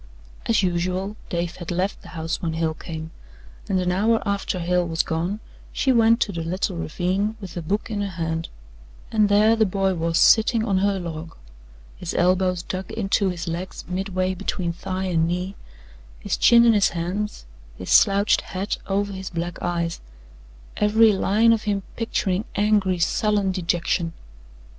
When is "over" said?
18.87-19.13